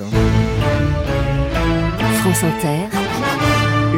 matin. 0.00 0.16
France 2.22 2.44
Inter, 2.44 2.88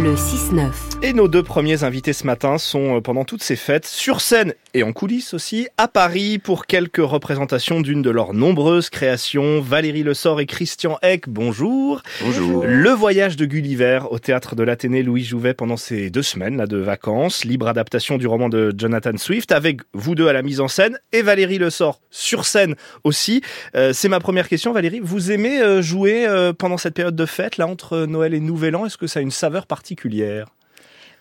le 0.02 0.14
6-9. 0.14 0.92
Et 1.04 1.12
nos 1.12 1.28
deux 1.28 1.44
premiers 1.44 1.84
invités 1.84 2.12
ce 2.12 2.26
matin 2.26 2.58
sont 2.58 2.96
euh, 2.96 3.00
pendant 3.00 3.25
toutes 3.25 3.42
ces 3.42 3.54
fêtes 3.54 3.86
sur 3.86 4.20
scène 4.20 4.54
et 4.75 4.83
en 4.83 4.92
coulisses 4.92 5.33
aussi 5.33 5.68
à 5.78 5.86
Paris 5.86 6.38
pour 6.38 6.67
quelques 6.67 6.97
représentations 7.04 7.81
d'une 7.81 8.02
de 8.02 8.11
leurs 8.11 8.34
nombreuses 8.34 8.91
créations. 8.91 9.61
Valérie 9.61 10.02
Lessort 10.02 10.41
et 10.41 10.46
Christian 10.46 10.98
Eck, 11.02 11.29
bonjour. 11.29 12.02
Bonjour. 12.20 12.64
Le 12.64 12.91
voyage 12.91 13.36
de 13.36 13.45
Gulliver 13.45 14.00
au 14.10 14.18
théâtre 14.18 14.56
de 14.56 14.64
l'Athénée 14.64 15.04
Louis 15.04 15.23
Jouvet 15.23 15.54
pendant 15.54 15.77
ces 15.77 16.10
deux 16.10 16.23
semaines 16.23 16.56
là, 16.56 16.66
de 16.66 16.78
vacances. 16.78 17.45
Libre 17.45 17.69
adaptation 17.69 18.19
du 18.19 18.27
roman 18.27 18.48
de 18.48 18.74
Jonathan 18.77 19.16
Swift 19.16 19.52
avec 19.52 19.82
vous 19.92 20.16
deux 20.16 20.27
à 20.27 20.32
la 20.32 20.42
mise 20.42 20.60
en 20.60 20.69
scène 20.69 20.98
et 21.12 21.23
Valérie 21.23 21.59
Lessort 21.59 22.00
sur 22.10 22.45
scène 22.45 22.74
aussi. 23.05 23.41
Euh, 23.77 23.92
C'est 23.92 24.09
ma 24.09 24.20
première 24.20 24.48
question 24.48 24.73
Valérie. 24.73 25.00
Vous 25.00 25.30
aimez 25.30 25.60
euh, 25.60 25.80
jouer 25.80 26.27
pendant 26.59 26.77
cette 26.77 26.95
période 26.95 27.16
de 27.16 27.27
fête 27.27 27.56
là 27.56 27.69
entre 27.69 28.06
Noël 28.06 28.34
et 28.34 28.41
Nouvel 28.41 28.74
An? 28.74 28.87
Est-ce 28.87 28.98
que 28.98 29.06
ça 29.06 29.20
a 29.20 29.23
une 29.23 29.30
saveur 29.30 29.66
particulière 29.66 29.91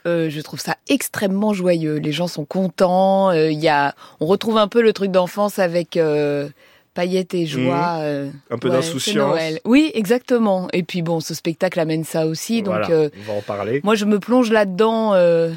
Euh, 0.08 0.30
je 0.32 0.42
trouve 0.42 0.60
ça 0.60 0.78
extrêmement 0.90 1.54
joyeux. 1.54 1.98
Les 1.98 2.12
gens 2.12 2.28
sont 2.28 2.46
contents. 2.46 3.30
euh, 3.30 3.52
Il 3.52 3.60
y 3.60 3.70
a, 3.70 3.94
on 4.20 4.26
retrouve 4.26 4.58
un 4.58 4.68
peu 4.68 4.82
le 4.82 4.94
truc 4.94 5.12
d'enfance 5.12 5.60
avec 5.60 5.96
euh, 5.96 6.50
paillettes 6.96 7.36
et 7.36 7.46
joie. 7.46 7.98
euh, 8.00 8.26
Mmh. 8.26 8.32
Un 8.50 8.58
peu 8.58 8.70
ouais, 8.70 8.76
d'insouciance. 8.76 9.40
Oui, 9.64 9.92
exactement. 9.94 10.68
Et 10.74 10.82
puis 10.84 11.04
bon, 11.04 11.20
ce 11.20 11.34
spectacle 11.36 11.80
amène 11.80 12.04
ça 12.04 12.26
aussi. 12.26 12.64
Donc 12.64 12.74
Voilà, 12.74 12.90
euh, 12.90 13.10
on 13.28 13.32
va 13.32 13.38
en 13.38 13.42
parler. 13.42 13.80
moi, 13.84 13.94
je 13.94 14.06
me 14.06 14.20
plonge 14.20 14.52
là-dedans, 14.52 15.14
euh, 15.14 15.52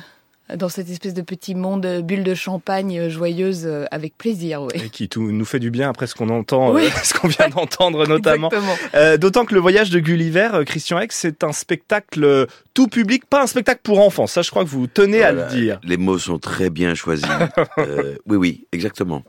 dans 0.55 0.69
cette 0.69 0.91
espèce 0.91 1.15
de 1.15 1.23
petit 1.23 1.55
monde 1.55 1.87
euh, 1.87 2.03
bulle 2.03 2.23
de 2.23 2.35
champagne 2.35 2.99
euh, 2.99 3.09
joyeuse, 3.09 3.63
euh, 3.65 3.87
avec 3.91 4.19
plaisir. 4.19 4.63
Oui. 4.63 4.73
Et 4.75 4.91
qui 4.91 5.09
tout, 5.09 5.23
nous 5.33 5.45
fait 5.47 5.59
du 5.59 5.71
bien 5.71 5.89
après 5.89 6.07
ce 6.07 6.15
qu'on 6.15 6.29
entend, 6.29 6.73
Oui. 6.75 6.85
euh, 6.85 6.91
ce 7.03 7.15
qu'on 7.15 7.29
vient 7.29 7.49
d'entendre 7.49 8.07
notamment. 8.07 8.51
Euh, 8.95 9.17
D'autant 9.17 9.47
que 9.47 9.55
le 9.55 9.61
voyage 9.61 9.89
de 9.91 10.01
Gulliver, 10.01 10.51
euh, 10.53 10.65
Christian 10.65 10.99
Eck, 10.99 11.13
c'est 11.13 11.45
un 11.45 11.53
spectacle 11.53 12.47
tout 12.75 12.89
public, 12.89 13.25
pas 13.25 13.43
un 13.43 13.47
spectacle 13.47 13.81
pour 13.83 14.01
enfants. 14.01 14.27
Ça, 14.27 14.43
je 14.43 14.51
crois 14.51 14.65
que 14.65 14.69
vous 14.69 14.87
tenez 14.87 15.23
à 15.23 15.33
le 15.33 15.45
dire. 15.47 15.81
Les 15.83 15.97
mots 15.97 16.19
sont 16.19 16.39
très 16.39 16.69
bien 16.71 16.95
choisis. 16.95 17.27
Euh, 17.79 18.17
oui, 18.27 18.37
oui, 18.37 18.67
exactement. 18.73 19.23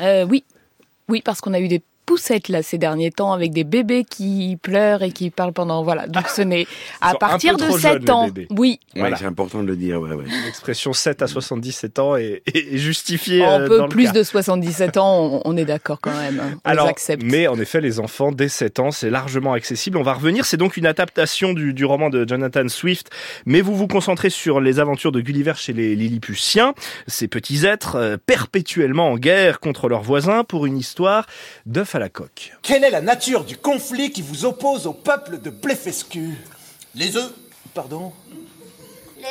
Euh, 0.00 0.24
oui, 0.24 0.44
oui, 1.08 1.22
parce 1.24 1.40
qu'on 1.40 1.52
a 1.54 1.60
eu 1.60 1.68
des 1.68 1.82
poussettes 2.06 2.48
là 2.48 2.62
ces 2.62 2.78
derniers 2.78 3.10
temps 3.10 3.32
avec 3.32 3.52
des 3.52 3.64
bébés 3.64 4.04
qui 4.04 4.58
pleurent 4.62 5.02
et 5.02 5.12
qui 5.12 5.30
parlent 5.30 5.52
pendant 5.52 5.82
voilà. 5.82 6.06
Donc 6.06 6.28
ce 6.28 6.42
n'est 6.42 6.66
à 7.00 7.14
partir 7.14 7.56
de 7.56 7.64
trop 7.64 7.78
7 7.78 7.92
jeunes, 7.92 8.02
les 8.04 8.10
ans. 8.10 8.28
Oui, 8.50 8.80
Ouais. 8.94 9.10
C'est 9.18 9.24
important 9.24 9.62
de 9.62 9.68
le 9.68 9.76
dire. 9.76 10.00
Ouais, 10.00 10.12
ouais. 10.12 10.24
L'expression 10.46 10.92
7 10.92 11.22
à 11.22 11.26
77 11.26 11.98
ans 11.98 12.16
est, 12.16 12.42
est 12.46 12.76
justifiée. 12.78 13.44
un 13.44 13.62
euh, 13.62 13.68
peu 13.68 13.78
dans 13.78 13.84
le 13.84 13.88
plus 13.88 14.04
cas. 14.06 14.12
de 14.12 14.22
77 14.22 14.96
ans, 14.98 15.40
on, 15.44 15.52
on 15.52 15.56
est 15.56 15.64
d'accord 15.64 15.98
quand 16.00 16.14
même. 16.14 16.40
hein. 16.40 16.58
On 16.64 16.68
Alors, 16.70 16.86
les 16.86 16.90
accepte. 16.90 17.22
mais 17.24 17.46
en 17.46 17.58
effet, 17.58 17.80
les 17.80 18.00
enfants 18.00 18.32
dès 18.32 18.48
7 18.48 18.80
ans, 18.80 18.90
c'est 18.90 19.10
largement 19.10 19.52
accessible. 19.54 19.96
On 19.96 20.02
va 20.02 20.12
revenir. 20.14 20.44
C'est 20.44 20.56
donc 20.58 20.76
une 20.76 20.86
adaptation 20.86 21.52
du, 21.54 21.72
du 21.72 21.84
roman 21.84 22.10
de 22.10 22.26
Jonathan 22.28 22.68
Swift, 22.68 23.10
mais 23.46 23.60
vous 23.60 23.74
vous 23.76 23.86
concentrez 23.88 24.30
sur 24.30 24.60
les 24.60 24.78
aventures 24.80 25.12
de 25.12 25.20
Gulliver 25.20 25.54
chez 25.56 25.72
les 25.72 25.94
Lilliputiens, 25.96 26.74
ces 27.06 27.28
petits 27.28 27.64
êtres 27.64 27.96
euh, 27.96 28.16
perpétuellement 28.24 29.10
en 29.10 29.16
guerre 29.16 29.60
contre 29.60 29.88
leurs 29.88 30.02
voisins 30.02 30.44
pour 30.44 30.66
une 30.66 30.76
histoire 30.78 31.26
d'œuf 31.66 31.91
à 31.94 31.98
la 31.98 32.08
coque. 32.08 32.52
Quelle 32.62 32.84
est 32.84 32.90
la 32.90 33.00
nature 33.00 33.44
du 33.44 33.56
conflit 33.56 34.10
qui 34.12 34.22
vous 34.22 34.44
oppose 34.44 34.86
au 34.86 34.92
peuple 34.92 35.38
de 35.38 35.50
Blefescu? 35.50 36.38
Les 36.94 37.16
œufs 37.16 37.30
Pardon? 37.74 38.12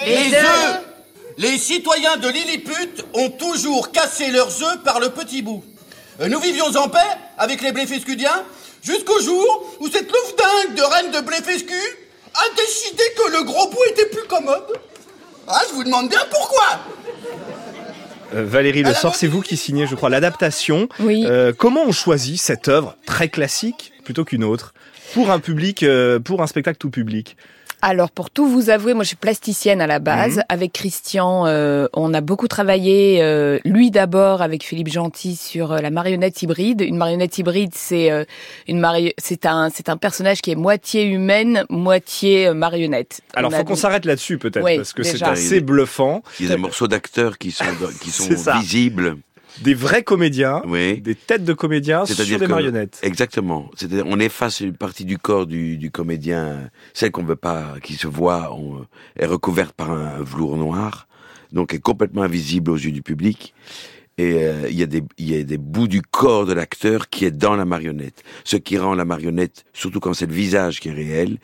Les 0.06 0.34
œufs 0.34 0.82
Les 1.38 1.58
citoyens 1.58 2.18
de 2.18 2.28
Lilliput 2.30 3.04
ont 3.14 3.30
toujours 3.30 3.92
cassé 3.92 4.32
leurs 4.32 4.64
œufs 4.64 4.84
par 4.84 5.00
le 5.00 5.10
petit 5.10 5.42
bout. 5.42 5.64
Euh, 6.20 6.28
Nous 6.28 6.40
vivions 6.40 6.76
en 6.76 6.90
paix 6.90 7.00
avec 7.38 7.62
les 7.62 7.72
Bléfescudiens 7.72 8.44
jusqu'au 8.82 9.20
jour 9.22 9.66
où 9.80 9.88
cette 9.90 10.12
louve 10.12 10.36
dingue 10.38 10.76
de 10.76 10.82
reine 10.84 11.12
de 11.12 11.22
Bléfescu 11.22 11.80
a 12.34 12.56
décidé 12.56 13.04
que 13.18 13.32
le 13.32 13.44
gros 13.44 13.68
bout 13.70 13.84
était 13.90 14.08
plus 14.08 14.24
commode. 14.28 14.80
Ah, 15.48 15.62
je 15.70 15.74
vous 15.76 15.84
demande 15.84 16.10
bien 16.10 16.22
pourquoi 16.30 16.80
Valérie 18.34 18.80
À 18.82 18.84
la 18.84 18.90
Lessort, 18.90 19.16
c'est 19.16 19.28
vous 19.28 19.42
qui 19.42 19.58
signez, 19.58 19.88
je 19.88 19.96
crois, 19.96 20.10
l'adaptation. 20.10 20.88
Oui. 21.00 21.26
Euh, 21.26 21.54
comment 21.56 21.84
on 21.86 21.92
choisit 21.92 22.40
cette 22.40 22.68
œuvre 22.68 22.98
très 23.06 23.30
classique 23.30 23.94
plutôt 24.04 24.26
qu'une 24.26 24.44
autre? 24.44 24.74
Pour 25.14 25.32
un 25.32 25.40
public, 25.40 25.84
euh, 25.84 26.20
pour 26.20 26.42
un 26.42 26.48
spectacle 26.48 26.78
tout 26.78 26.90
public 26.90 27.36
Alors 27.84 28.12
pour 28.12 28.30
tout 28.30 28.48
vous 28.48 28.70
avouer, 28.70 28.94
moi 28.94 29.04
je 29.04 29.08
suis 29.10 29.16
plasticienne 29.18 29.82
à 29.82 29.88
la 29.88 30.00
base. 30.00 30.38
Mhm. 30.38 30.44
Avec 30.50 30.74
Christian, 30.74 31.48
euh, 31.48 31.88
on 31.94 32.14
a 32.14 32.22
beaucoup 32.22 32.48
travaillé. 32.48 33.22
euh, 33.22 33.60
lui 33.66 33.90
d'abord 33.92 34.42
avec 34.42 34.64
Philippe 34.64 34.90
Gentil 34.90 35.36
sur 35.36 35.72
euh, 35.72 35.80
la 35.80 35.90
marionnette 35.90 36.42
hybride. 36.42 36.82
Une 36.82 36.98
marionnette 36.98 37.38
hybride, 37.38 37.72
c'est 37.74 38.12
euh, 38.12 38.24
une 38.68 38.80
mari- 38.80 39.14
c'est 39.18 39.46
un 39.46 39.70
c'est 39.74 39.90
un 39.90 39.98
personnage 39.98 40.42
qui 40.42 40.52
est 40.52 40.56
moitié 40.56 41.04
humaine, 41.06 41.66
moitié 41.70 42.48
euh, 42.48 42.54
marionnette. 42.54 43.22
Alors, 43.34 43.52
On 43.54 43.58
faut 43.58 43.64
qu'on 43.64 43.76
s'arrête 43.76 44.06
là-dessus 44.06 44.38
peut-être 44.38 44.64
Oui, 44.64 44.78
parce 44.78 44.94
que 44.94 45.04
c'est 45.04 45.22
assez 45.24 45.62
bluffant. 45.62 46.22
Il 46.40 46.48
y 46.48 46.52
a 46.52 46.56
des 46.56 46.62
morceaux 46.62 46.88
d'acteurs 46.88 47.38
qui 47.38 47.52
sont, 47.52 47.66
qui 48.02 48.12
sont 48.12 48.30
visibles. 48.60 49.18
Des 49.62 49.74
vrais 49.74 50.04
comédiens, 50.04 50.62
Oui. 50.66 51.02
des 51.02 51.14
têtes 51.16 51.44
de 51.44 51.54
comédiens 51.54 52.06
sur 52.06 52.16
C'est-à-dire 52.16 52.40
des 52.40 52.46
que- 52.46 52.52
marionnettes. 52.52 53.00
Exactement. 53.04 53.70
C'est-à-dire, 53.76 54.06
on 54.08 54.20
efface 54.20 54.62
une 54.62 54.74
partie 54.74 55.06
du 55.06 55.18
corps 55.18 55.46
du, 55.46 55.78
du 55.78 55.92
comédien, 55.92 56.70
celle 56.94 57.12
qu'on 57.12 57.24
veut 57.24 57.36
pas, 57.36 57.76
qui 57.84 57.94
se 57.96 58.08
voit, 58.08 58.56
on- 58.56 58.86
est 59.20 59.26
recouverte 59.26 59.74
par 59.74 59.92
un 59.92 60.24
velours 60.24 60.58
noir, 60.58 61.08
donc 61.52 61.74
est 61.74 61.80
complètement 61.80 62.24
invisible 62.24 62.72
aux 62.72 62.78
yeux 62.78 62.92
du 62.92 63.02
public. 63.02 63.54
Et 64.18 64.44
euh, 64.44 64.68
il 64.70 64.78
y, 64.78 64.84
a 64.84 64.86
des- 64.88 65.04
il 65.18 65.30
y 65.36 65.40
a 65.40 65.44
des 65.44 65.58
bouts 65.58 65.88
du 65.88 66.02
corps 66.02 66.46
de 66.46 66.54
l'acteur 66.54 67.10
qui 67.10 67.26
est 67.26 67.32
dans 67.32 67.56
la 67.56 67.66
marionnette. 67.66 68.24
Ce 68.44 68.56
qui 68.58 68.78
rend 68.78 68.94
la 68.94 69.06
marionnette, 69.06 69.66
surtout 69.74 70.00
quand 70.00 70.14
c'est 70.14 70.28
le 70.28 70.34
visage 70.34 70.80
qui 70.80 70.90
est 70.90 70.94
réel, 70.94 71.38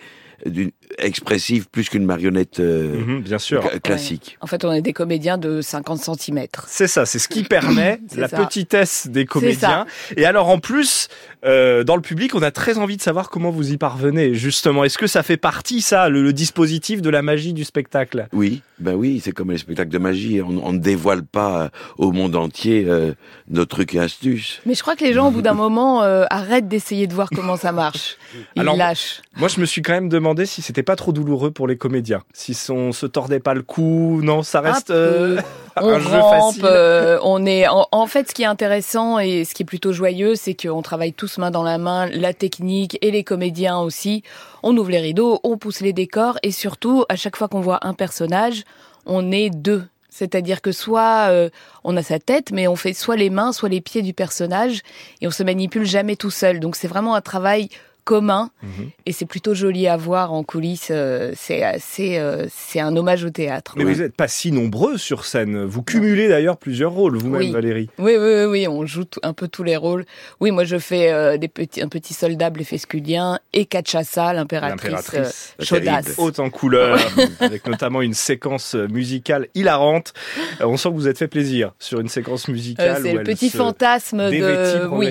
expressive 0.98 1.68
plus 1.70 1.90
qu'une 1.90 2.06
marionnette 2.06 2.60
euh, 2.60 2.98
Mhm, 3.00 3.22
bien 3.22 3.38
sûr. 3.38 3.64
cla- 3.64 3.80
classique. 3.80 4.38
En 4.42 4.48
fait, 4.48 4.64
on 4.66 4.72
est 4.72 4.82
des 4.82 4.94
comédiens 4.94 5.38
de 5.38 5.62
50 5.62 6.00
cm. 6.00 6.46
C'est 6.68 6.88
ça, 6.88 7.06
c'est 7.06 7.20
ce 7.20 7.28
qui 7.28 7.44
permet 7.44 8.00
la 8.16 8.28
ça. 8.28 8.38
petitesse 8.46 9.08
des 9.08 9.26
comédiens. 9.26 9.86
Et 10.16 10.26
alors 10.26 10.50
en 10.50 10.60
plus, 10.60 11.08
euh, 11.46 11.84
dans 11.84 11.96
le 11.96 12.02
public, 12.02 12.36
on 12.36 12.42
a 12.42 12.52
très 12.52 12.78
envie 12.78 12.98
de 12.98 13.02
savoir 13.02 13.30
comment 13.30 13.52
vous 13.52 13.72
y 13.72 13.78
parvenez. 13.78 14.34
Justement, 14.34 14.84
est-ce 14.84 14.98
que 14.98 15.08
ça 15.08 15.24
fait 15.24 15.38
partie, 15.38 15.82
ça, 15.82 16.10
le, 16.10 16.22
le 16.24 16.34
dispositif 16.34 17.02
de 17.02 17.10
la 17.10 17.22
magie 17.22 17.54
du 17.54 17.64
spectacle? 17.64 18.28
Oui, 18.34 18.62
ben 18.80 18.96
oui, 18.96 19.22
c'est 19.24 19.32
comme 19.32 19.52
les 19.52 19.58
spectacles 19.58 19.90
de 19.92 19.98
magie. 19.98 20.42
On, 20.42 20.66
on 20.66 20.74
ne 20.74 20.80
dévoile 20.80 21.24
pas 21.24 21.64
euh, 21.64 21.70
au 21.98 22.12
monde 22.12 22.36
entier 22.36 22.86
euh, 22.88 23.14
nos 23.50 23.66
trucs 23.66 23.94
et 23.96 24.00
astuces. 24.00 24.62
Mais 24.66 24.74
je 24.76 24.82
crois 24.82 24.96
que 24.96 25.04
les 25.04 25.14
gens, 25.14 25.28
au 25.28 25.32
bout 25.32 25.42
d'un 25.42 25.54
moment, 25.66 26.04
euh, 26.04 26.26
arrêtent 26.30 26.68
d'essayer 26.68 27.08
de 27.08 27.14
voir 27.14 27.30
comment 27.34 27.58
ça 27.58 27.72
marche. 27.72 28.18
Ils 28.56 28.62
Alors, 28.62 28.76
lâchent. 28.78 29.22
Moi, 29.36 29.48
je 29.50 29.60
me 29.60 29.66
suis 29.66 29.82
quand 29.82 29.94
même 29.94 30.10
demandé 30.10 30.27
si 30.46 30.62
c'était 30.62 30.84
pas 30.84 30.96
trop 30.96 31.12
douloureux 31.12 31.52
pour 31.52 31.68
les 31.68 31.78
comédiens, 31.78 32.24
si 32.34 32.56
on 32.72 32.92
se 32.92 33.06
tordait 33.06 33.40
pas 33.40 33.54
le 33.54 33.62
cou. 33.62 34.22
Non, 34.24 34.44
ça 34.44 34.62
reste 34.62 34.90
Un 34.90 34.94
peu. 34.94 35.00
euh, 35.00 35.42
on 35.82 35.90
un 35.90 36.00
jeu 36.00 36.18
rampe, 36.20 36.46
facile. 36.56 36.62
euh, 36.66 37.20
on 37.24 37.46
est. 37.46 37.68
En, 37.68 37.88
en 37.92 38.08
fait, 38.08 38.30
ce 38.30 38.34
qui 38.34 38.44
est 38.44 38.48
intéressant 38.48 39.20
et 39.20 39.46
ce 39.46 39.54
qui 39.54 39.64
est 39.64 39.66
plutôt 39.66 39.94
joyeux, 39.94 40.36
c'est 40.36 40.54
qu'on 40.56 40.82
travaille 40.82 41.14
tous 41.14 41.38
main 41.38 41.52
dans 41.52 41.64
la 41.64 41.78
main, 41.78 42.08
la 42.08 42.34
technique 42.34 42.98
et 43.02 43.12
les 43.12 43.24
comédiens 43.24 43.80
aussi. 43.80 44.24
On 44.64 44.76
ouvre 44.78 44.90
les 44.90 45.00
rideaux, 45.00 45.40
on 45.44 45.58
pousse 45.58 45.82
les 45.82 45.94
décors 45.94 46.38
et 46.44 46.52
surtout, 46.52 47.06
à 47.10 47.16
chaque 47.16 47.36
fois 47.36 47.48
qu'on 47.48 47.62
voit 47.62 47.80
un 47.86 47.94
personnage, 47.94 48.64
on 49.06 49.32
est 49.32 49.50
deux. 49.50 49.84
C'est-à-dire 50.10 50.62
que 50.64 50.72
soit 50.72 51.28
euh, 51.30 51.50
on 51.84 51.96
a 51.96 52.02
sa 52.02 52.18
tête, 52.18 52.52
mais 52.52 52.68
on 52.68 52.76
fait 52.76 52.94
soit 52.94 53.16
les 53.18 53.30
mains, 53.30 53.52
soit 53.52 53.70
les 53.70 53.82
pieds 53.82 54.02
du 54.02 54.14
personnage, 54.14 54.82
et 55.22 55.28
on 55.28 55.32
se 55.32 55.44
manipule 55.44 55.86
jamais 55.86 56.16
tout 56.16 56.32
seul. 56.32 56.60
Donc 56.60 56.76
c'est 56.76 56.88
vraiment 56.88 57.14
un 57.14 57.22
travail 57.22 57.70
commun, 58.08 58.52
Mhm. 58.64 58.90
et 59.06 59.12
c'est 59.12 59.26
plutôt 59.26 59.54
joli 59.54 59.86
à 59.88 59.98
voir 59.98 60.32
en 60.32 60.44
coulisses. 60.44 60.88
euh, 60.92 61.34
c'est 61.36 61.62
assez, 61.64 62.18
euh, 62.18 62.46
c'est 62.50 62.80
un 62.80 62.96
hommage 62.96 63.26
au 63.26 63.30
théâtre. 63.30 63.74
Mais 63.76 63.84
ouais. 63.84 63.94
vous 63.94 64.02
n'êtes 64.02 64.16
pas 64.16 64.30
si 64.30 64.54
nombreux 64.54 64.98
sur 64.98 65.26
scène. 65.26 65.66
Vous 65.66 65.84
cumulez 65.84 66.30
d'ailleurs 66.30 66.56
plusieurs 66.58 66.94
rôles, 66.94 67.18
vous-même, 67.18 67.42
Oui. 67.42 67.52
Valérie. 67.52 67.90
Oui, 68.00 68.14
oui, 68.18 68.34
oui, 68.40 68.46
oui, 68.46 68.68
on 68.70 68.86
joue 68.86 69.04
un 69.24 69.34
peu 69.34 69.50
tous 69.50 69.64
les 69.64 69.76
rôles. 69.76 70.06
Oui, 70.40 70.52
moi 70.52 70.64
je 70.64 70.78
fais 70.80 71.12
euh, 71.12 71.38
des 71.38 71.50
petits, 71.50 71.82
un 71.82 71.90
petit 71.90 72.14
soldat 72.14 72.50
bléfescudien 72.50 73.40
et 73.54 73.66
Kachassa, 73.66 74.32
l'impératrice 74.34 75.12
euh. 75.14 75.26
Terrible. 75.66 76.14
Haute 76.18 76.40
en 76.40 76.50
couleur, 76.50 76.98
avec 77.42 77.68
notamment 77.68 78.02
une 78.02 78.14
séquence 78.14 78.74
musicale 78.76 79.48
hilarante. 79.54 80.14
On 80.62 80.78
sent 80.78 80.90
que 80.90 80.94
vous 80.96 81.08
êtes 81.10 81.18
fait 81.18 81.28
plaisir 81.28 81.74
sur 81.80 82.00
une 82.00 82.08
séquence 82.10 82.48
Euh, 82.48 82.52
musicale. 82.54 83.00
c'est 83.04 83.14
le 83.14 83.24
petit 83.24 83.50
fantasme 83.50 84.30
de. 84.32 84.88
Oui, 84.92 85.10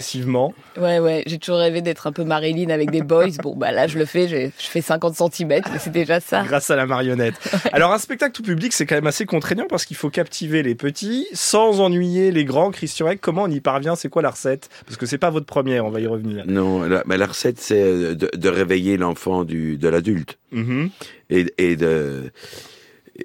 ouais, 0.78 0.98
ouais. 0.98 1.22
J'ai 1.26 1.38
toujours 1.38 1.58
rêvé 1.58 1.82
d'être 1.82 2.06
un 2.06 2.12
peu 2.12 2.24
Marilyn 2.24 2.70
avec 2.70 2.85
des 2.86 3.02
boys. 3.02 3.28
Bon, 3.42 3.54
bah 3.56 3.72
là, 3.72 3.86
je 3.86 3.98
le 3.98 4.04
fais. 4.04 4.26
Je 4.28 4.66
fais 4.66 4.80
50 4.80 5.14
cm, 5.14 5.48
mais 5.48 5.78
c'est 5.78 5.90
déjà 5.92 6.20
ça. 6.20 6.42
grâce 6.42 6.70
à 6.70 6.76
la 6.76 6.86
marionnette. 6.86 7.34
Alors 7.72 7.92
un 7.92 7.98
spectacle 7.98 8.32
tout 8.32 8.42
public, 8.42 8.72
c'est 8.72 8.86
quand 8.86 8.94
même 8.94 9.06
assez 9.06 9.26
contraignant 9.26 9.66
parce 9.68 9.84
qu'il 9.84 9.96
faut 9.96 10.10
captiver 10.10 10.62
les 10.62 10.74
petits 10.74 11.26
sans 11.32 11.80
ennuyer 11.80 12.30
les 12.32 12.44
grands. 12.44 12.70
Christian 12.70 13.08
Eck, 13.08 13.20
comment 13.20 13.44
on 13.44 13.50
y 13.50 13.60
parvient? 13.60 13.96
C'est 13.96 14.08
quoi 14.08 14.22
la 14.22 14.30
recette? 14.30 14.68
Parce 14.86 14.96
que 14.96 15.06
c'est 15.06 15.18
pas 15.18 15.30
votre 15.30 15.46
première, 15.46 15.84
on 15.84 15.90
va 15.90 16.00
y 16.00 16.06
revenir. 16.06 16.44
Non, 16.46 16.82
la, 16.82 17.02
mais 17.06 17.16
la 17.16 17.26
recette, 17.26 17.58
c'est 17.60 17.80
euh, 17.82 18.14
de, 18.14 18.30
de 18.34 18.48
réveiller 18.48 18.96
l'enfant 18.96 19.44
de 19.44 19.88
l'adulte 19.88 20.38
Mhm. 20.52 20.90
et, 21.30 21.46
et 21.58 21.76
de 21.76 22.30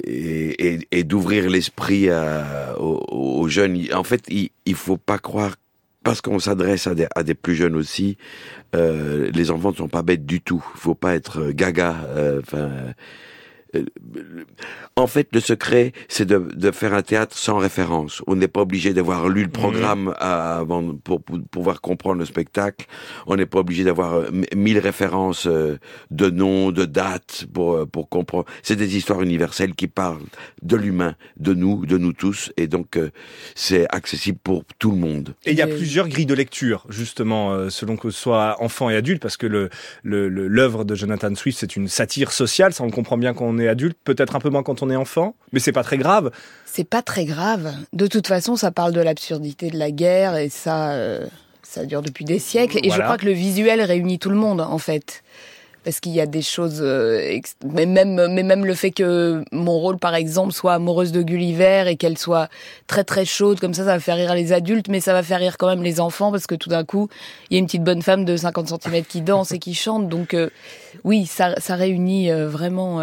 et, 0.05 0.73
et- 0.73 0.87
et 0.91 1.03
d'ouvrir 1.03 1.49
l'esprit 1.49 2.09
aux 2.79 3.47
jeunes. 3.47 3.79
En 3.93 4.03
fait, 4.03 4.21
il, 4.29 4.49
il 4.65 4.75
faut 4.75 4.97
pas 4.97 5.17
croire 5.17 5.55
parce 6.03 6.21
qu'on 6.21 6.39
s'adresse 6.39 6.87
à 6.87 7.23
des, 7.23 7.35
plus 7.35 7.55
jeunes 7.55 7.75
aussi, 7.75 8.17
euh, 8.75 9.29
les 9.33 9.51
enfants 9.51 9.71
ne 9.71 9.75
sont 9.75 9.87
pas 9.87 10.01
bêtes 10.01 10.25
du 10.25 10.41
tout. 10.41 10.63
Faut 10.75 10.95
pas 10.95 11.15
être 11.15 11.39
euh, 11.41 11.51
gaga. 11.53 11.95
euh, 12.15 12.41
en 14.95 15.07
fait, 15.07 15.27
le 15.33 15.39
secret, 15.39 15.93
c'est 16.07 16.25
de, 16.25 16.37
de 16.53 16.71
faire 16.71 16.93
un 16.93 17.01
théâtre 17.01 17.37
sans 17.37 17.57
référence. 17.57 18.21
On 18.27 18.35
n'est 18.35 18.47
pas 18.47 18.61
obligé 18.61 18.93
d'avoir 18.93 19.29
lu 19.29 19.43
le 19.43 19.49
programme 19.49 20.13
à- 20.19 20.57
avant 20.59 20.93
pour, 20.95 21.21
pour 21.21 21.39
pouvoir 21.49 21.81
comprendre 21.81 22.19
le 22.19 22.25
spectacle. 22.25 22.85
On 23.27 23.35
n'est 23.35 23.45
pas 23.45 23.59
obligé 23.59 23.83
d'avoir 23.83 24.13
euh, 24.15 24.29
mille 24.55 24.79
références 24.79 25.47
euh, 25.47 25.77
de 26.11 26.29
noms, 26.29 26.71
de 26.71 26.85
dates 26.85 27.45
pour 27.53 27.73
euh, 27.75 27.85
pour 27.85 28.09
comprendre. 28.09 28.45
C'est 28.63 28.75
des 28.75 28.95
histoires 28.97 29.21
universelles 29.21 29.73
qui 29.75 29.87
parlent 29.87 30.21
de 30.61 30.75
l'humain, 30.75 31.15
de 31.37 31.53
nous, 31.53 31.85
de 31.85 31.97
nous 31.97 32.13
tous, 32.13 32.51
et 32.57 32.67
donc 32.67 32.99
c'est 33.55 33.85
accessible 33.89 34.37
pour 34.43 34.63
tout 34.79 34.91
le 34.91 34.97
monde. 34.97 35.33
Et 35.45 35.51
il 35.51 35.57
y 35.57 35.61
a 35.61 35.67
plusieurs 35.67 36.07
grilles 36.07 36.25
de 36.25 36.33
lecture, 36.33 36.85
justement, 36.89 37.69
selon 37.69 37.95
que 37.97 38.09
ce 38.09 38.19
soit 38.19 38.57
enfant 38.59 38.89
et 38.89 38.95
adulte, 38.95 39.21
parce 39.21 39.37
que 39.37 39.47
le 39.47 39.69
le- 40.03 40.29
le- 40.29 40.47
l'œuvre 40.47 40.83
de 40.85 40.95
Jonathan 40.95 41.33
Swift, 41.35 41.57
c'est 41.59 41.75
une 41.75 41.87
satire 41.87 42.31
sociale, 42.31 42.73
ça 42.73 42.83
on 42.83 42.87
le 42.87 42.91
comprend 42.91 43.17
bien 43.17 43.33
quand 43.33 43.45
on 43.45 43.57
est 43.61 43.67
adulte, 43.67 43.97
peut-être 44.03 44.35
un 44.35 44.39
peu 44.39 44.49
moins 44.49 44.63
quand 44.63 44.83
on 44.83 44.89
est 44.89 44.95
enfant, 44.95 45.35
mais 45.53 45.59
c'est 45.59 45.71
pas 45.71 45.83
très 45.83 45.97
grave. 45.97 46.31
C'est 46.65 46.87
pas 46.87 47.01
très 47.01 47.25
grave. 47.25 47.73
De 47.91 48.07
toute 48.07 48.27
façon, 48.27 48.55
ça 48.55 48.71
parle 48.71 48.93
de 48.93 49.01
l'absurdité 49.01 49.69
de 49.69 49.77
la 49.77 49.91
guerre 49.91 50.37
et 50.37 50.47
ça, 50.47 50.91
euh, 50.91 51.25
ça 51.63 51.85
dure 51.85 52.01
depuis 52.01 52.23
des 52.23 52.39
siècles. 52.39 52.79
Et 52.81 52.89
je 52.89 53.01
crois 53.01 53.17
que 53.17 53.25
le 53.25 53.33
visuel 53.33 53.81
réunit 53.81 54.19
tout 54.19 54.29
le 54.29 54.37
monde, 54.37 54.61
en 54.61 54.77
fait. 54.77 55.23
Parce 55.83 55.99
qu'il 55.99 56.13
y 56.13 56.21
a 56.21 56.27
des 56.27 56.43
choses, 56.43 56.79
euh, 56.81 57.39
mais 57.65 57.87
même, 57.87 58.27
mais 58.31 58.43
même 58.43 58.65
le 58.65 58.75
fait 58.75 58.91
que 58.91 59.43
mon 59.51 59.79
rôle, 59.79 59.97
par 59.97 60.13
exemple, 60.13 60.53
soit 60.53 60.75
amoureuse 60.75 61.11
de 61.11 61.23
Gulliver 61.23 61.85
et 61.87 61.95
qu'elle 61.97 62.19
soit 62.19 62.49
très 62.85 63.03
très 63.03 63.25
chaude, 63.25 63.59
comme 63.59 63.73
ça, 63.73 63.83
ça 63.83 63.93
va 63.93 63.99
faire 63.99 64.15
rire 64.15 64.35
les 64.35 64.53
adultes, 64.53 64.89
mais 64.89 64.99
ça 64.99 65.11
va 65.11 65.23
faire 65.23 65.39
rire 65.39 65.57
quand 65.57 65.67
même 65.67 65.81
les 65.81 65.99
enfants 65.99 66.31
parce 66.31 66.45
que 66.45 66.53
tout 66.53 66.69
d'un 66.69 66.85
coup, 66.85 67.09
il 67.49 67.55
y 67.55 67.57
a 67.57 67.59
une 67.59 67.65
petite 67.65 67.83
bonne 67.83 68.03
femme 68.03 68.25
de 68.25 68.37
50 68.37 68.79
cm 68.81 69.03
qui 69.05 69.21
danse 69.21 69.53
et 69.53 69.59
qui 69.59 69.73
chante. 69.73 70.07
Donc, 70.07 70.35
euh, 70.35 70.51
oui, 71.03 71.25
ça, 71.25 71.59
ça 71.59 71.73
réunit 71.75 72.31
vraiment 72.31 73.01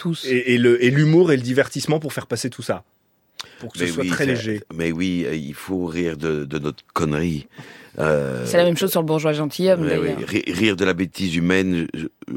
tous. 0.00 0.24
Et, 0.26 0.54
et 0.54 0.58
le 0.58 0.82
et 0.84 0.90
l'humour 0.90 1.30
et 1.32 1.36
le 1.36 1.42
divertissement 1.42 2.00
pour 2.00 2.12
faire 2.12 2.26
passer 2.26 2.48
tout 2.50 2.62
ça, 2.62 2.82
pour 3.60 3.72
que 3.72 3.78
ce 3.78 3.86
soit 3.86 4.04
très 4.06 4.26
léger. 4.26 4.62
Mais 4.74 4.90
oui, 4.92 5.24
euh, 5.26 5.34
il 5.34 5.54
faut 5.54 5.84
rire 5.86 6.16
de, 6.16 6.44
de 6.44 6.58
notre 6.58 6.82
connerie. 6.94 7.46
Euh, 7.98 8.46
C'est 8.46 8.56
la 8.56 8.62
même 8.64 8.76
chose 8.76 8.92
sur 8.92 9.00
le 9.00 9.06
bourgeois 9.06 9.32
gentilhomme. 9.32 9.82
Ri- 9.84 10.44
Rire 10.46 10.76
de 10.76 10.84
la 10.84 10.94
bêtise 10.94 11.34
humaine, 11.34 11.88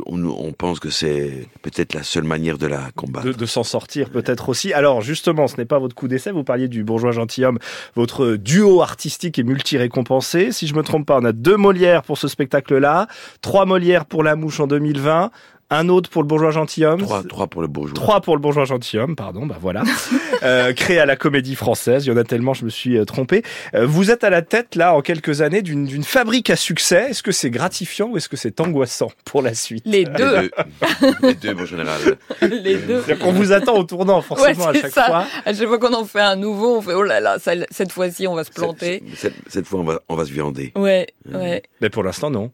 on, 0.07 0.25
on 0.25 0.51
pense 0.51 0.79
que 0.79 0.89
c'est 0.89 1.47
peut-être 1.61 1.93
la 1.93 2.01
seule 2.01 2.23
manière 2.23 2.57
de 2.57 2.65
la 2.65 2.89
combattre. 2.95 3.27
de, 3.27 3.33
de 3.33 3.45
s'en 3.45 3.63
sortir 3.63 4.09
peut-être 4.09 4.49
aussi. 4.49 4.73
Alors 4.73 5.01
justement, 5.01 5.47
ce 5.47 5.57
n'est 5.57 5.65
pas 5.65 5.77
votre 5.77 5.93
coup 5.93 6.07
d'essai, 6.07 6.31
vous 6.31 6.43
parliez 6.43 6.67
du 6.67 6.83
bourgeois 6.83 7.11
gentilhomme, 7.11 7.59
votre 7.95 8.35
duo 8.35 8.81
artistique 8.81 9.37
est 9.37 9.43
multi-récompensé. 9.43 10.51
Si 10.51 10.65
je 10.65 10.73
me 10.73 10.81
trompe 10.81 11.05
pas, 11.05 11.19
on 11.21 11.23
a 11.25 11.31
deux 11.33 11.55
Molières 11.57 12.01
pour 12.01 12.17
ce 12.17 12.27
spectacle-là, 12.27 13.07
trois 13.41 13.65
Molières 13.67 14.05
pour 14.05 14.23
La 14.23 14.35
Mouche 14.35 14.59
en 14.59 14.65
2020, 14.67 15.29
un 15.73 15.89
autre 15.89 16.09
pour 16.09 16.21
le 16.21 16.27
bourgeois 16.27 16.51
gentilhomme. 16.51 17.01
Trois, 17.01 17.23
trois 17.23 17.47
pour 17.47 17.61
le 17.61 17.67
bourgeois. 17.67 17.95
Trois 17.95 18.21
pour 18.21 18.35
le 18.35 18.41
bourgeois 18.41 18.65
gentilhomme, 18.65 19.15
pardon, 19.15 19.45
bah 19.45 19.57
voilà. 19.59 19.83
euh, 20.43 20.73
créé 20.73 20.99
à 20.99 21.05
la 21.05 21.15
Comédie 21.15 21.55
Française. 21.55 22.05
Il 22.05 22.09
y 22.09 22.11
en 22.11 22.17
a 22.17 22.23
tellement, 22.23 22.53
je 22.53 22.65
me 22.65 22.69
suis 22.69 22.97
euh, 22.97 23.05
trompé. 23.05 23.43
Euh, 23.75 23.85
vous 23.85 24.11
êtes 24.11 24.23
à 24.23 24.29
la 24.29 24.41
tête 24.41 24.75
là, 24.75 24.93
en 24.95 25.01
quelques 25.01 25.41
années, 25.41 25.61
d'une 25.61 25.85
d'une 25.85 26.03
fabrique 26.03 26.49
à 26.49 26.55
succès. 26.55 27.07
Est-ce 27.09 27.23
que 27.23 27.31
c'est 27.31 27.49
gratifiant 27.49 28.07
ou 28.09 28.17
est-ce 28.17 28.29
que 28.29 28.37
c'est 28.37 28.59
angoissant 28.61 29.11
pour 29.25 29.41
la 29.41 29.53
suite? 29.53 29.83
Les 29.85 30.05
deux. 30.05 30.49
Les 31.21 31.33
deux, 31.35 31.53
mon 31.53 31.65
général. 31.65 31.99
les 32.41 32.75
deux. 32.77 33.01
C'est-à-dire 33.05 33.19
qu'on 33.25 33.31
vous 33.33 33.51
attend 33.51 33.75
au 33.77 33.83
tournant 33.83 34.21
forcément 34.21 34.65
Ouais, 34.65 34.69
à 34.69 34.73
c'est 34.73 34.81
chaque 34.81 34.91
ça. 34.91 35.05
fois. 35.05 35.25
À 35.45 35.53
chaque 35.53 35.67
fois 35.67 35.79
qu'on 35.79 35.93
en 35.93 36.05
fait 36.05 36.19
un 36.21 36.35
nouveau, 36.35 36.77
on 36.77 36.81
fait 36.81 36.93
oh 36.93 37.03
là 37.03 37.19
là, 37.19 37.37
ça- 37.39 37.53
cette 37.71 37.91
fois-ci 37.91 38.27
on 38.27 38.35
va 38.35 38.43
se 38.43 38.51
planter. 38.51 39.03
Cette, 39.15 39.33
cette- 39.33 39.33
cette 39.49 39.67
fois, 39.67 39.79
on 39.79 39.83
va, 39.83 39.99
on 40.09 40.15
va 40.15 40.25
se 40.25 40.31
viander. 40.31 40.71
Ouais, 40.75 41.07
ouais. 41.33 41.63
Mais 41.81 41.89
pour 41.89 42.03
l'instant, 42.03 42.29
non. 42.29 42.51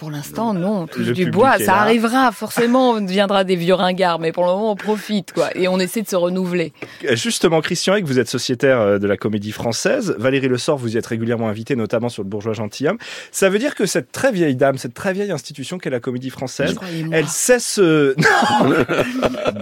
Pour 0.00 0.10
l'instant, 0.10 0.54
non, 0.54 0.84
on 0.84 0.86
touche 0.86 1.08
Le 1.08 1.12
du 1.12 1.30
bois. 1.30 1.58
Ça 1.58 1.64
là. 1.66 1.80
arrivera, 1.82 2.32
forcément, 2.32 2.92
on 2.92 3.02
deviendra 3.02 3.44
des 3.44 3.54
vieux 3.54 3.74
ringards, 3.74 4.18
mais 4.18 4.32
pour 4.32 4.44
le 4.46 4.50
moment, 4.52 4.72
on 4.72 4.74
profite, 4.74 5.34
quoi. 5.34 5.50
Et 5.54 5.68
on 5.68 5.78
essaie 5.78 6.00
de 6.00 6.08
se 6.08 6.16
renouveler. 6.16 6.72
Euh, 7.04 7.16
Justement, 7.16 7.60
Christian 7.60 7.94
Eck, 7.96 8.06
vous 8.06 8.18
êtes 8.18 8.30
sociétaire 8.30 8.80
euh, 8.80 8.98
de 8.98 9.06
la 9.06 9.18
Comédie 9.18 9.52
Française. 9.52 10.14
Valérie 10.18 10.48
Le 10.48 10.56
Sort, 10.56 10.78
vous 10.78 10.94
y 10.94 10.96
êtes 10.96 11.04
régulièrement 11.04 11.48
invité, 11.50 11.76
notamment 11.76 12.08
sur 12.08 12.22
le 12.22 12.30
Bourgeois 12.30 12.54
Gentilhomme. 12.54 12.96
Ça 13.30 13.50
veut 13.50 13.58
dire 13.58 13.74
que 13.74 13.84
cette 13.84 14.10
très 14.10 14.32
vieille 14.32 14.56
dame, 14.56 14.78
cette 14.78 14.94
très 14.94 15.12
vieille 15.12 15.32
institution 15.32 15.76
qu'est 15.76 15.90
la 15.90 16.00
Comédie 16.00 16.30
Française, 16.30 16.76
elle 17.12 17.28
sait 17.28 17.58
se... 17.60 18.14
Non 18.64 18.74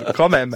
Quand 0.15 0.29
même. 0.29 0.55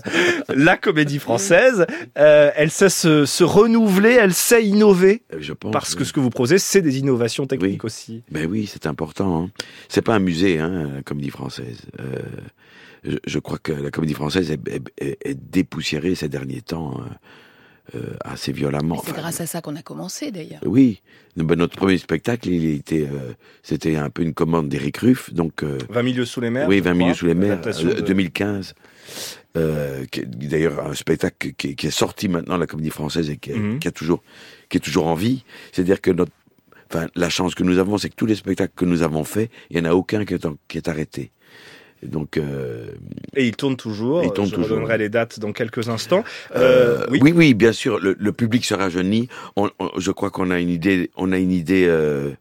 La 0.49 0.77
Comédie 0.77 1.19
Française, 1.19 1.87
euh, 2.19 2.53
elle 2.55 2.71
sait 2.71 2.89
se, 2.89 3.25
se 3.27 3.43
renouveler, 3.43 4.13
elle 4.13 4.33
sait 4.33 4.65
innover. 4.65 5.23
Euh, 5.35 5.39
Je 5.41 5.53
pense. 5.53 5.73
Parce 5.73 5.97
que 5.97 6.01
oui. 6.03 6.07
ce 6.07 6.13
que 6.13 6.21
vous 6.21 6.31
proposez, 6.31 6.59
c'est 6.59 6.83
des 6.83 7.01
innovations 7.01 7.47
techniques 7.49 7.83
Oui. 7.83 7.87
aussi. 7.87 8.23
Ben 8.31 8.47
oui, 8.49 8.69
c'est 8.73 8.87
important. 8.87 9.43
Hein. 9.45 9.51
C'est 9.89 10.03
pas 10.03 10.15
un 10.15 10.19
musée, 10.21 10.59
hein, 10.59 10.91
la 10.97 11.03
comédie 11.03 11.31
française. 11.31 11.83
Euh, 12.01 12.19
je, 13.05 13.17
je 13.27 13.39
crois 13.39 13.59
que 13.59 13.73
la 13.73 13.91
comédie 13.91 14.15
française 14.15 14.51
est, 14.51 14.61
est- 14.69 14.83
est- 14.99 15.19
est 15.27 15.35
dépoussiérée 15.35 16.15
ces 16.15 16.29
derniers 16.29 16.61
temps 16.63 17.01
euh, 17.01 17.99
euh, 17.99 18.15
assez 18.25 18.53
violemment. 18.53 19.01
C'est 19.05 19.11
Enfin, 19.11 19.21
grâce 19.23 19.41
à 19.41 19.47
ça 19.47 19.61
qu'on 19.61 19.75
a 19.75 19.83
commencé, 19.83 20.31
d'ailleurs. 20.31 20.61
Oui, 20.65 21.03
Ben, 21.37 21.57
notre 21.57 21.77
premier 21.77 21.99
spectacle, 21.99 22.49
il 22.49 22.65
était, 22.77 23.03
euh, 23.03 23.33
c'était 23.65 23.97
un 23.97 24.09
peu 24.09 24.23
une 24.23 24.35
commande 24.35 24.69
d'Éric 24.69 24.99
Ruff, 24.99 25.35
donc 25.35 25.65
euh, 25.65 25.79
20 25.91 26.03
milieux 26.03 26.25
sous 26.25 26.41
les 26.41 26.51
mers. 26.51 26.69
oui, 26.69 26.79
je 26.79 26.83
20 26.85 26.91
crois. 26.91 27.03
milieux 27.05 27.15
sous 27.15 27.27
les 27.27 27.35
mers, 27.35 27.53
Adaptation 27.55 27.89
euh, 27.89 27.95
de- 27.95 28.01
2015. 28.03 28.75
Euh, 29.57 30.07
qui 30.11 30.21
est 30.21 30.25
d'ailleurs 30.27 30.87
un 30.87 30.95
spectacle 30.95 31.53
qui, 31.59 31.69
est- 31.71 31.75
qui 31.75 31.87
est 31.89 31.91
sorti 31.91 32.29
maintenant 32.29 32.55
de 32.55 32.61
la 32.61 32.67
comédie 32.67 32.89
française 32.89 33.29
et 33.29 33.37
qui, 33.37 33.51
est- 33.51 33.57
Mhm. 33.59 33.81
qui 33.81 33.89
a 33.89 33.91
toujours 33.91 34.23
qui 34.71 34.79
est 34.79 34.81
toujours 34.81 35.07
en 35.09 35.15
vie. 35.15 35.45
C'est-à-dire 35.73 36.01
que 36.01 36.11
notre 36.11 36.33
enfin 36.93 37.07
la 37.15 37.29
chance 37.31 37.55
que 37.55 37.63
nous 37.63 37.79
avons, 37.79 37.99
c'est 37.99 38.09
que 38.11 38.15
tous 38.17 38.27
les 38.27 38.35
spectacles 38.35 38.75
que 38.77 38.85
nous 38.85 39.03
avons 39.03 39.25
faits, 39.25 39.51
il 39.71 39.79
y 39.79 39.81
en 39.81 39.85
a 39.85 39.93
aucun 39.95 40.25
qui 40.25 40.35
est, 40.35 40.45
en- 40.47 40.57
qui 40.69 40.79
est 40.79 40.89
arrêté. 40.89 41.31
Donc 42.03 42.37
euh, 42.37 42.91
Et 43.37 43.47
il 43.47 43.55
tourne 43.55 43.77
toujours. 43.77 44.25
Il 44.25 44.33
tourne 44.33 44.49
je 44.49 44.55
toujours. 44.57 44.77
redonnerai 44.77 44.99
les 44.99 45.09
dates 45.09 45.39
dans 45.39 45.53
quelques 45.53 45.89
instants. 45.89 46.25
euh, 46.57 47.03
Euh, 47.03 47.07
oui. 47.11 47.33
oui, 47.35 47.55
bien 47.55 47.73
sûr, 47.73 48.01
le, 48.01 48.17
le 48.19 48.33
public 48.33 48.65
se 48.65 48.75
rajeunit. 48.75 49.29
On, 49.57 49.71
on- 49.79 49.91
je 49.99 50.11
crois 50.11 50.31
qu'on 50.31 50.51
a 50.51 50.59
une 50.59 50.69
idée, 50.69 51.11
on 51.17 51.31
a 51.31 51.39
une 51.39 51.53
idée 51.53 51.87
euh, 51.87 52.33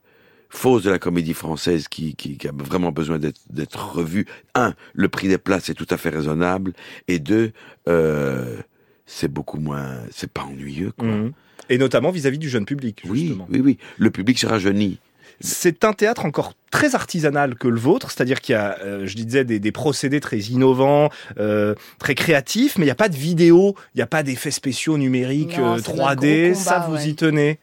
fausse 0.50 0.82
de 0.84 0.90
la 0.90 0.98
comédie 0.98 1.36
française 1.36 1.88
qui, 1.88 2.16
qui, 2.16 2.38
qui 2.40 2.48
a 2.48 2.52
vraiment 2.54 2.92
besoin 2.92 3.20
d'être 3.20 3.40
d'être 3.52 3.94
revue. 3.96 4.26
Un, 4.56 4.74
le 4.94 5.08
prix 5.10 5.28
des 5.28 5.38
places 5.38 5.70
est 5.70 5.76
tout 5.76 5.88
à 5.92 5.98
fait 5.98 6.10
raisonnable, 6.10 6.74
et 7.08 7.20
deux, 7.20 7.52
euh, 7.88 8.58
c'est 9.06 9.32
beaucoup 9.32 9.60
moins, 9.60 9.98
c'est 10.12 10.32
pas 10.32 10.44
ennuyeux. 10.44 10.92
Quoi. 10.98 11.08
Mhm. 11.08 11.32
Et 11.70 11.78
notamment 11.78 12.12
vis-à-vis 12.12 12.40
du 12.40 12.50
jeune 12.50 12.66
public, 12.66 13.02
Oui, 13.08 13.20
justement. 13.28 13.48
oui, 13.52 13.62
oui, 13.64 13.78
le 13.98 14.10
public 14.12 14.38
se 14.40 14.46
rajeunit. 14.48 15.00
C'est 15.44 15.86
un 15.86 15.94
théâtre 15.94 16.26
encore 16.26 16.54
très 16.70 16.94
artisanal 16.94 17.56
que 17.56 17.68
le 17.68 17.80
vôtre, 17.80 18.12
c'est-à-dire 18.12 18.42
qu'il 18.42 18.54
y 18.54 18.58
a, 18.58 18.78
euh, 18.84 19.08
je 19.08 19.16
disais, 19.16 19.44
des, 19.44 19.60
des 19.60 19.72
procédés 19.72 20.20
très 20.20 20.38
innovants, 20.38 21.10
euh, 21.40 21.74
très 21.98 22.14
créatifs, 22.14 22.78
mais 22.78 22.84
il 22.84 22.88
n'y 22.88 22.92
a 22.92 22.96
pas 22.96 23.10
de 23.10 23.16
vidéo, 23.16 23.76
il 23.96 23.98
n'y 23.98 24.02
a 24.04 24.08
pas 24.08 24.22
d'effets 24.22 24.52
spéciaux 24.52 25.00
numériques 25.00 25.58
Non, 25.58 25.74
euh, 25.74 25.78
c'est 25.84 25.94
notre 25.96 26.16
3D, 26.16 26.52
gros 26.52 26.60
ça 26.62 26.86
vous 26.88 26.94
ouais. 26.96 27.08
y 27.10 27.16
tenez? 27.16 27.60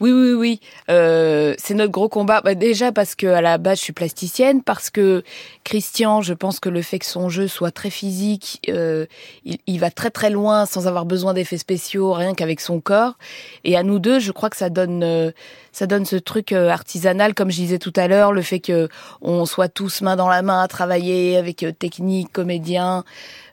Oui, 0.00 0.12
oui, 0.12 0.32
oui. 0.32 0.60
Euh, 0.90 1.54
c'est 1.58 1.74
notre 1.74 1.90
gros 1.90 2.08
combat. 2.08 2.40
Bah, 2.40 2.54
déjà 2.54 2.92
parce 2.92 3.14
que 3.14 3.26
à 3.26 3.40
la 3.40 3.58
base, 3.58 3.78
je 3.78 3.84
suis 3.84 3.92
plasticienne, 3.92 4.62
parce 4.62 4.90
que 4.90 5.24
Christian, 5.64 6.22
je 6.22 6.34
pense 6.34 6.60
que 6.60 6.68
le 6.68 6.82
fait 6.82 7.00
que 7.00 7.06
son 7.06 7.28
jeu 7.28 7.48
soit 7.48 7.72
très 7.72 7.90
physique, 7.90 8.60
euh, 8.68 9.06
il, 9.44 9.58
il 9.66 9.80
va 9.80 9.90
très 9.90 10.10
très 10.10 10.30
loin 10.30 10.66
sans 10.66 10.86
avoir 10.86 11.04
besoin 11.04 11.34
d'effets 11.34 11.58
spéciaux, 11.58 12.12
rien 12.12 12.34
qu'avec 12.34 12.60
son 12.60 12.80
corps. 12.80 13.18
Et 13.64 13.76
à 13.76 13.82
nous 13.82 13.98
deux, 13.98 14.20
je 14.20 14.30
crois 14.30 14.50
que 14.50 14.56
ça 14.56 14.70
donne, 14.70 15.02
euh, 15.02 15.32
ça 15.72 15.86
donne 15.86 16.04
ce 16.04 16.16
truc 16.16 16.52
euh, 16.52 16.68
artisanal, 16.68 17.34
comme 17.34 17.50
je 17.50 17.56
disais 17.56 17.78
tout 17.78 17.92
à 17.96 18.06
l'heure, 18.06 18.32
le 18.32 18.42
fait 18.42 18.60
que 18.60 18.88
on 19.20 19.46
soit 19.46 19.68
tous 19.68 20.02
main 20.02 20.16
dans 20.16 20.28
la 20.28 20.42
main 20.42 20.62
à 20.62 20.68
travailler 20.68 21.36
avec 21.36 21.62
euh, 21.64 21.72
technique, 21.72 22.32
comédien. 22.32 23.04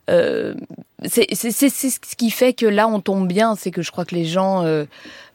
Euh, 0.08 0.54
c'est 1.04 1.34
ce 1.34 2.16
qui 2.16 2.30
fait 2.30 2.54
que 2.54 2.68
là 2.68 2.88
on 2.88 3.00
tombe 3.00 3.28
bien, 3.28 3.56
c'est 3.56 3.72
que 3.72 3.82
je 3.82 3.90
crois 3.90 4.06
que 4.06 4.14
les 4.14 4.26
gens 4.26 4.64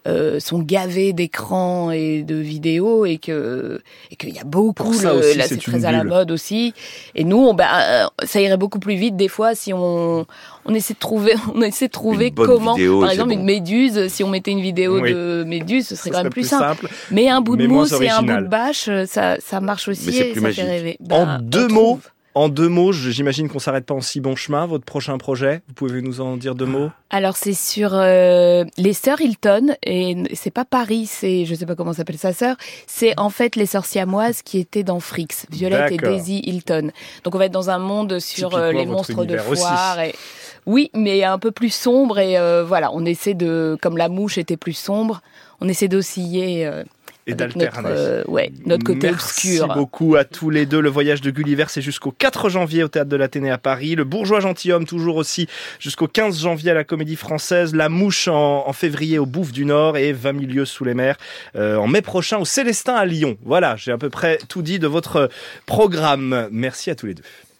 euh, 0.08 0.40
sont 0.40 0.60
gavés 0.60 1.12
d'écrans 1.12 1.90
et 1.90 2.22
de 2.22 2.34
vidéos 2.36 3.04
et 3.04 3.18
que 3.18 3.80
et 4.10 4.16
qu'il 4.16 4.30
y 4.34 4.38
a 4.38 4.44
beaucoup 4.44 4.94
ça 4.94 5.12
le- 5.12 5.18
aussi, 5.18 5.36
là 5.36 5.44
c'est 5.46 5.60
très 5.60 5.84
à 5.84 5.92
la 5.92 6.04
mode 6.04 6.30
aussi 6.30 6.72
et 7.14 7.24
nous 7.24 7.36
on, 7.36 7.52
bah, 7.52 7.68
euh, 7.82 8.06
ça 8.24 8.40
irait 8.40 8.56
beaucoup 8.56 8.78
plus 8.78 8.94
vite 8.94 9.16
des 9.16 9.28
fois 9.28 9.54
si 9.54 9.74
on 9.74 10.26
on 10.64 10.74
essaie 10.74 10.94
de 10.94 10.98
trouver 10.98 11.34
on 11.54 11.60
essaie 11.60 11.88
de 11.88 11.92
trouver 11.92 12.30
comment 12.30 12.76
vidéo, 12.76 13.00
par 13.02 13.10
exemple 13.10 13.28
bon. 13.30 13.40
une 13.40 13.44
méduse 13.44 14.08
si 14.08 14.24
on 14.24 14.28
mettait 14.28 14.52
une 14.52 14.62
vidéo 14.62 15.00
Oui. 15.02 15.12
de 15.12 15.44
méduse 15.46 15.86
ce 15.88 15.96
serait 15.96 16.10
quand 16.10 16.22
même 16.22 16.32
plus 16.32 16.48
simple. 16.48 16.64
simple. 16.86 16.88
mais 17.10 17.28
un 17.28 17.42
bout 17.42 17.56
de 17.56 17.66
mousse 17.66 17.92
et 18.00 18.08
un 18.08 18.22
bout 18.22 18.40
de 18.42 18.48
bâche 18.48 18.86
euh, 18.88 19.04
ça 19.06 19.36
ça 19.38 19.60
marche 19.60 19.88
aussi 19.88 20.08
et 20.18 20.34
ça 20.34 20.40
magique. 20.40 20.64
fait 20.64 20.70
rêver 20.70 20.96
En 21.10 21.26
Bah, 21.26 21.38
deux 21.42 21.68
mots, 21.68 21.80
trouve. 22.00 22.08
En 22.34 22.48
deux 22.48 22.68
mots, 22.68 22.92
j'imagine 22.92 23.48
qu'on 23.48 23.58
s'arrête 23.58 23.86
pas 23.86 23.94
en 23.94 24.00
si 24.00 24.20
bon 24.20 24.36
chemin. 24.36 24.64
Votre 24.66 24.84
prochain 24.84 25.18
projet, 25.18 25.62
vous 25.66 25.74
pouvez 25.74 26.00
nous 26.00 26.20
en 26.20 26.36
dire 26.36 26.54
deux 26.54 26.66
mots 26.66 26.90
Alors 27.10 27.36
c'est 27.36 27.54
sur 27.54 27.90
euh, 27.92 28.64
les 28.76 28.92
sœurs 28.92 29.20
Hilton 29.20 29.74
et 29.82 30.16
c'est 30.34 30.52
pas 30.52 30.64
Paris, 30.64 31.06
c'est 31.06 31.44
je 31.44 31.54
sais 31.56 31.66
pas 31.66 31.74
comment 31.74 31.92
s'appelle 31.92 32.18
sa 32.18 32.32
sœur, 32.32 32.56
c'est 32.86 33.18
en 33.18 33.30
fait 33.30 33.56
les 33.56 33.66
sœurs 33.66 33.84
siamoises 33.84 34.42
qui 34.42 34.58
étaient 34.58 34.84
dans 34.84 35.00
Frix, 35.00 35.46
Violette 35.50 35.90
et. 35.90 35.96
Daisy 35.96 36.38
Hilton. 36.44 36.92
Donc 37.24 37.34
on 37.34 37.38
va 37.38 37.46
être 37.46 37.52
dans 37.52 37.68
un 37.68 37.78
monde 37.78 38.20
sur 38.20 38.54
euh, 38.54 38.70
les 38.70 38.86
monstres 38.86 39.24
de 39.24 39.36
foire 39.36 39.98
et 40.00 40.14
oui, 40.66 40.90
mais 40.94 41.24
un 41.24 41.38
peu 41.38 41.50
plus 41.50 41.74
sombre 41.74 42.20
et 42.20 42.38
euh, 42.38 42.62
voilà, 42.62 42.90
on 42.92 43.04
essaie 43.04 43.34
de 43.34 43.76
comme 43.82 43.96
la 43.96 44.08
mouche 44.08 44.38
était 44.38 44.56
plus 44.56 44.74
sombre, 44.74 45.20
on 45.60 45.68
essaie 45.68 45.88
d'osciller 45.88 46.70
et 47.26 47.34
d'alterner. 47.34 47.64
notre, 47.64 47.86
euh, 47.86 48.24
ouais, 48.28 48.52
notre 48.66 48.84
côté 48.84 49.08
Merci 49.10 49.60
obscur. 49.60 49.74
beaucoup 49.74 50.16
à 50.16 50.24
tous 50.24 50.50
les 50.50 50.66
deux. 50.66 50.80
Le 50.80 50.88
voyage 50.88 51.20
de 51.20 51.30
Gulliver, 51.30 51.66
c'est 51.68 51.82
jusqu'au 51.82 52.10
4 52.10 52.48
janvier 52.48 52.82
au 52.82 52.88
Théâtre 52.88 53.10
de 53.10 53.16
l'Athénée 53.16 53.50
à 53.50 53.58
Paris. 53.58 53.94
Le 53.94 54.04
Bourgeois 54.04 54.40
Gentilhomme, 54.40 54.86
toujours 54.86 55.16
aussi 55.16 55.46
jusqu'au 55.78 56.08
15 56.08 56.40
janvier 56.40 56.70
à 56.70 56.74
la 56.74 56.84
Comédie 56.84 57.16
Française. 57.16 57.74
La 57.74 57.88
Mouche 57.88 58.28
en, 58.28 58.66
en 58.66 58.72
février 58.72 59.18
au 59.18 59.26
Bouffe 59.26 59.52
du 59.52 59.64
Nord 59.64 59.96
et 59.96 60.12
20 60.12 60.40
000 60.40 60.52
lieues 60.52 60.64
sous 60.64 60.84
les 60.84 60.94
mers 60.94 61.16
euh, 61.56 61.76
en 61.76 61.86
mai 61.86 62.02
prochain 62.02 62.38
au 62.38 62.44
Célestin 62.44 62.94
à 62.94 63.04
Lyon. 63.04 63.36
Voilà, 63.44 63.76
j'ai 63.76 63.92
à 63.92 63.98
peu 63.98 64.10
près 64.10 64.38
tout 64.48 64.62
dit 64.62 64.78
de 64.78 64.86
votre 64.86 65.28
programme. 65.66 66.48
Merci 66.50 66.90
à 66.90 66.94
tous 66.94 67.06
les 67.06 67.14
deux. 67.14 67.22